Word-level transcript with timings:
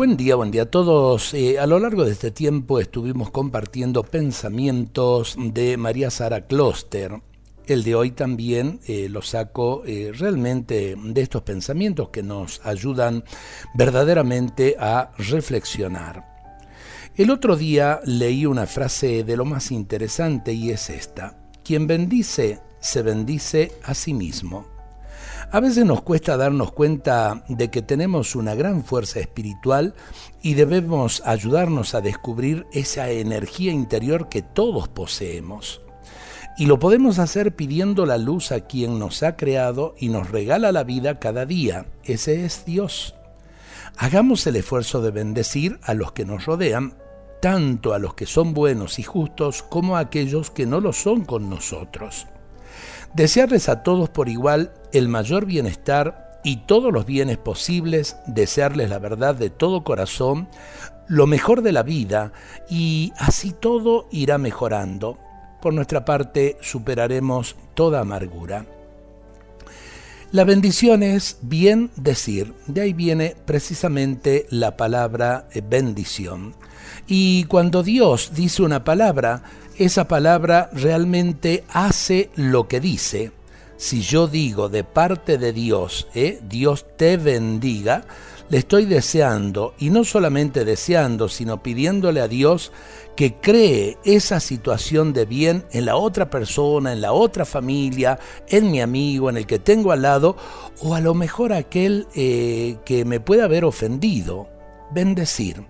Buen 0.00 0.16
día, 0.16 0.34
buen 0.34 0.50
día 0.50 0.62
a 0.62 0.70
todos. 0.70 1.34
Eh, 1.34 1.58
a 1.58 1.66
lo 1.66 1.78
largo 1.78 2.06
de 2.06 2.12
este 2.12 2.30
tiempo 2.30 2.80
estuvimos 2.80 3.30
compartiendo 3.30 4.02
pensamientos 4.02 5.36
de 5.38 5.76
María 5.76 6.08
Sara 6.08 6.46
Kloster. 6.46 7.20
El 7.66 7.84
de 7.84 7.94
hoy 7.94 8.12
también 8.12 8.80
eh, 8.86 9.10
lo 9.10 9.20
saco 9.20 9.82
eh, 9.84 10.10
realmente 10.16 10.96
de 10.96 11.20
estos 11.20 11.42
pensamientos 11.42 12.08
que 12.08 12.22
nos 12.22 12.64
ayudan 12.64 13.24
verdaderamente 13.74 14.74
a 14.80 15.12
reflexionar. 15.18 16.24
El 17.14 17.28
otro 17.28 17.54
día 17.54 18.00
leí 18.06 18.46
una 18.46 18.64
frase 18.64 19.22
de 19.22 19.36
lo 19.36 19.44
más 19.44 19.70
interesante 19.70 20.54
y 20.54 20.70
es 20.70 20.88
esta. 20.88 21.36
Quien 21.62 21.86
bendice, 21.86 22.60
se 22.80 23.02
bendice 23.02 23.72
a 23.82 23.92
sí 23.92 24.14
mismo. 24.14 24.79
A 25.52 25.58
veces 25.58 25.84
nos 25.84 26.02
cuesta 26.02 26.36
darnos 26.36 26.70
cuenta 26.70 27.42
de 27.48 27.72
que 27.72 27.82
tenemos 27.82 28.36
una 28.36 28.54
gran 28.54 28.84
fuerza 28.84 29.18
espiritual 29.18 29.94
y 30.42 30.54
debemos 30.54 31.24
ayudarnos 31.26 31.96
a 31.96 32.00
descubrir 32.00 32.68
esa 32.72 33.10
energía 33.10 33.72
interior 33.72 34.28
que 34.28 34.42
todos 34.42 34.86
poseemos. 34.86 35.82
Y 36.56 36.66
lo 36.66 36.78
podemos 36.78 37.18
hacer 37.18 37.56
pidiendo 37.56 38.06
la 38.06 38.16
luz 38.16 38.52
a 38.52 38.60
quien 38.60 39.00
nos 39.00 39.24
ha 39.24 39.36
creado 39.36 39.96
y 39.98 40.08
nos 40.08 40.30
regala 40.30 40.70
la 40.70 40.84
vida 40.84 41.18
cada 41.18 41.46
día. 41.46 41.86
Ese 42.04 42.44
es 42.44 42.64
Dios. 42.64 43.16
Hagamos 43.96 44.46
el 44.46 44.54
esfuerzo 44.54 45.02
de 45.02 45.10
bendecir 45.10 45.80
a 45.82 45.94
los 45.94 46.12
que 46.12 46.24
nos 46.24 46.46
rodean, 46.46 46.94
tanto 47.42 47.92
a 47.92 47.98
los 47.98 48.14
que 48.14 48.26
son 48.26 48.54
buenos 48.54 49.00
y 49.00 49.02
justos 49.02 49.64
como 49.64 49.96
a 49.96 50.00
aquellos 50.00 50.52
que 50.52 50.66
no 50.66 50.80
lo 50.80 50.92
son 50.92 51.24
con 51.24 51.50
nosotros. 51.50 52.28
Desearles 53.14 53.68
a 53.68 53.82
todos 53.82 54.08
por 54.08 54.28
igual 54.28 54.72
el 54.92 55.08
mayor 55.08 55.44
bienestar 55.44 56.40
y 56.44 56.58
todos 56.66 56.92
los 56.92 57.06
bienes 57.06 57.38
posibles, 57.38 58.16
desearles 58.26 58.88
la 58.88 58.98
verdad 58.98 59.34
de 59.34 59.50
todo 59.50 59.84
corazón, 59.84 60.48
lo 61.08 61.26
mejor 61.26 61.62
de 61.62 61.72
la 61.72 61.82
vida 61.82 62.32
y 62.68 63.12
así 63.18 63.52
todo 63.52 64.06
irá 64.12 64.38
mejorando. 64.38 65.18
Por 65.60 65.74
nuestra 65.74 66.04
parte 66.04 66.56
superaremos 66.60 67.56
toda 67.74 68.00
amargura. 68.00 68.64
La 70.32 70.44
bendición 70.44 71.02
es 71.02 71.38
bien 71.42 71.90
decir, 71.96 72.54
de 72.68 72.82
ahí 72.82 72.92
viene 72.92 73.34
precisamente 73.44 74.46
la 74.50 74.76
palabra 74.76 75.48
bendición. 75.68 76.54
Y 77.08 77.44
cuando 77.44 77.82
Dios 77.82 78.30
dice 78.34 78.62
una 78.62 78.84
palabra, 78.84 79.42
esa 79.80 80.06
palabra 80.06 80.68
realmente 80.74 81.64
hace 81.70 82.28
lo 82.36 82.68
que 82.68 82.80
dice. 82.80 83.32
Si 83.78 84.02
yo 84.02 84.26
digo 84.26 84.68
de 84.68 84.84
parte 84.84 85.38
de 85.38 85.54
Dios, 85.54 86.06
¿eh? 86.14 86.38
Dios 86.46 86.84
te 86.98 87.16
bendiga, 87.16 88.04
le 88.50 88.58
estoy 88.58 88.84
deseando, 88.84 89.74
y 89.78 89.88
no 89.88 90.04
solamente 90.04 90.66
deseando, 90.66 91.30
sino 91.30 91.62
pidiéndole 91.62 92.20
a 92.20 92.28
Dios 92.28 92.72
que 93.16 93.36
cree 93.36 93.96
esa 94.04 94.38
situación 94.38 95.14
de 95.14 95.24
bien 95.24 95.64
en 95.72 95.86
la 95.86 95.96
otra 95.96 96.28
persona, 96.28 96.92
en 96.92 97.00
la 97.00 97.12
otra 97.12 97.46
familia, 97.46 98.18
en 98.48 98.70
mi 98.70 98.82
amigo, 98.82 99.30
en 99.30 99.38
el 99.38 99.46
que 99.46 99.58
tengo 99.58 99.92
al 99.92 100.02
lado, 100.02 100.36
o 100.82 100.94
a 100.94 101.00
lo 101.00 101.14
mejor 101.14 101.54
aquel 101.54 102.06
eh, 102.14 102.76
que 102.84 103.06
me 103.06 103.18
pueda 103.18 103.44
haber 103.44 103.64
ofendido. 103.64 104.46
Bendecir. 104.92 105.64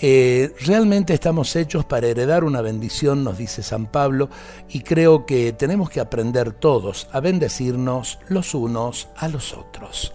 Eh, 0.00 0.54
realmente 0.60 1.12
estamos 1.12 1.56
hechos 1.56 1.84
para 1.84 2.06
heredar 2.06 2.44
una 2.44 2.60
bendición, 2.60 3.24
nos 3.24 3.38
dice 3.38 3.62
San 3.62 3.86
Pablo, 3.86 4.28
y 4.68 4.80
creo 4.80 5.26
que 5.26 5.52
tenemos 5.52 5.90
que 5.90 6.00
aprender 6.00 6.52
todos 6.52 7.08
a 7.12 7.20
bendecirnos 7.20 8.20
los 8.28 8.54
unos 8.54 9.08
a 9.16 9.28
los 9.28 9.54
otros. 9.54 10.12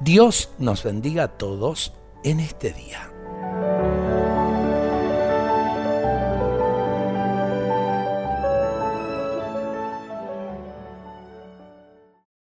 Dios 0.00 0.50
nos 0.58 0.82
bendiga 0.82 1.24
a 1.24 1.28
todos 1.28 1.92
en 2.24 2.40
este 2.40 2.72
día. 2.72 3.11